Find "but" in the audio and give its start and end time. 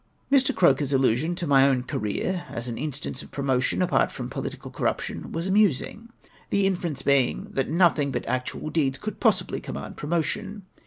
8.11-8.25